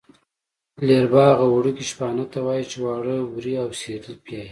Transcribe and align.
لېربه 0.85 1.23
هغه 1.31 1.45
وړکي 1.55 1.85
شپانه 1.91 2.25
ته 2.31 2.39
وايي 2.45 2.65
چې 2.71 2.77
واړه 2.83 3.15
وري 3.21 3.53
او 3.63 3.69
سېرلی 3.79 4.15
پیایي. 4.25 4.49